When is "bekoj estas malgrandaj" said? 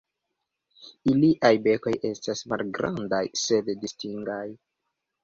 1.67-3.21